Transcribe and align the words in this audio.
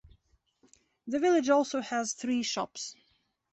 The 1.05 1.19
village 1.19 1.49
also 1.51 1.79
has 1.79 2.13
three 2.13 2.41
shops. 2.41 2.95